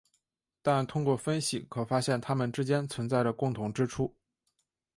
[0.63, 4.15] 但通过分析可发现它们之间存在着共同之处。